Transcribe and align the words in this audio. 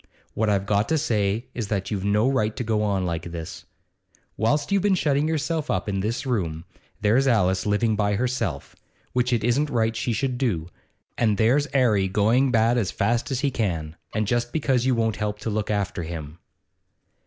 What 0.33 0.49
I've 0.49 0.65
got 0.65 0.89
to 0.89 0.97
say 0.97 1.45
is 1.53 1.67
that 1.67 1.91
you've 1.91 2.03
no 2.03 2.27
right 2.27 2.55
to 2.55 2.63
go 2.63 2.81
on 2.81 3.05
like 3.05 3.25
this. 3.31 3.65
Whilst 4.35 4.71
you've 4.71 4.81
been 4.81 4.95
shutting 4.95 5.27
yourself 5.27 5.69
up 5.69 5.87
in 5.87 5.99
this 5.99 6.25
room, 6.25 6.65
there's 7.01 7.27
Alice 7.27 7.67
living 7.67 7.95
by 7.95 8.15
herself, 8.15 8.75
which 9.13 9.31
it 9.31 9.43
isn't 9.43 9.69
right 9.69 9.95
she 9.95 10.11
should 10.11 10.39
do; 10.39 10.69
and 11.19 11.37
there's 11.37 11.67
'Arry 11.71 12.07
going 12.07 12.45
to 12.45 12.47
the 12.47 12.51
bad 12.51 12.77
as 12.79 12.89
fast 12.89 13.29
as 13.29 13.41
he 13.41 13.51
can, 13.51 13.95
and 14.11 14.25
just 14.25 14.51
because 14.51 14.87
you 14.87 14.95
won't 14.95 15.17
help 15.17 15.37
to 15.41 15.51
look 15.51 15.69
after 15.69 16.01
him. 16.01 16.39